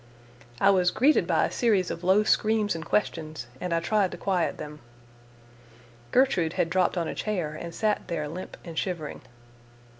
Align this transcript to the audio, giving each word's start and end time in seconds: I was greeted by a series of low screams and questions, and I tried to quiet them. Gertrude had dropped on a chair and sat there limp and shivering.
I 0.59 0.71
was 0.71 0.89
greeted 0.89 1.27
by 1.27 1.45
a 1.45 1.51
series 1.51 1.91
of 1.91 2.03
low 2.03 2.23
screams 2.23 2.73
and 2.73 2.83
questions, 2.83 3.45
and 3.61 3.71
I 3.71 3.79
tried 3.79 4.09
to 4.09 4.17
quiet 4.17 4.57
them. 4.57 4.79
Gertrude 6.09 6.53
had 6.53 6.71
dropped 6.71 6.97
on 6.97 7.07
a 7.07 7.13
chair 7.13 7.53
and 7.53 7.71
sat 7.71 8.07
there 8.07 8.27
limp 8.27 8.57
and 8.65 8.79
shivering. 8.79 9.21